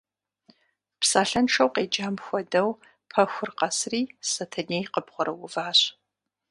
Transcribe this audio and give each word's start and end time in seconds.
Псалъэншэу 0.99 1.69
къеджам 1.73 2.15
хуэдэу, 2.25 2.69
пэхур 3.11 3.49
къэсри 3.57 4.01
Сэтэней 4.31 4.85
къыбгъурыуващ. 4.93 5.79